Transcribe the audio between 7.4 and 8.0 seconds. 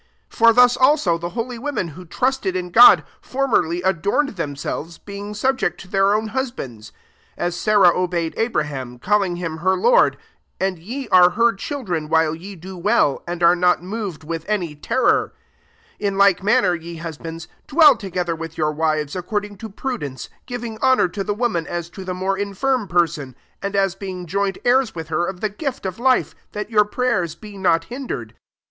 Sarah